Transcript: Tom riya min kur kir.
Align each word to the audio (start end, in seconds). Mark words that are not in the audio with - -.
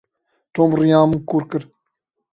Tom 0.55 0.69
riya 0.79 1.01
min 1.09 1.21
kur 1.29 1.43
kir. 1.51 1.63